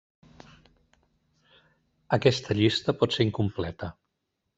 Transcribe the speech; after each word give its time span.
Aquesta 2.17 2.57
llista 2.61 2.95
pot 3.03 3.17
ser 3.19 3.27
incompleta. 3.27 3.91